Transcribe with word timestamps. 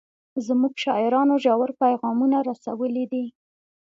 زموږ 0.45 0.73
شاعرانو 0.83 1.35
ژور 1.43 1.69
پیغامونه 1.81 2.37
رسولي 2.49 3.05
دي. 3.11 3.25